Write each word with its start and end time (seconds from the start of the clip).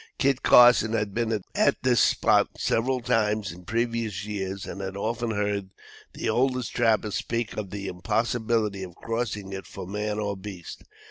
Kit 0.17 0.41
Carson 0.41 0.93
had 0.93 1.13
been 1.13 1.43
at 1.53 1.77
this 1.83 1.99
spot 1.99 2.47
several 2.57 3.01
times 3.01 3.51
in 3.51 3.65
previous 3.65 4.25
years, 4.25 4.65
and 4.65 4.81
had 4.81 4.97
often 4.97 5.29
heard 5.29 5.69
the 6.13 6.27
oldest 6.27 6.75
trappers 6.75 7.13
speak 7.13 7.55
of 7.55 7.69
the 7.69 7.87
impossibility 7.87 8.81
of 8.81 8.95
crossing 8.95 9.53
it 9.53 9.67
for 9.67 9.85
man 9.85 10.17
or 10.17 10.35
beast. 10.35 10.85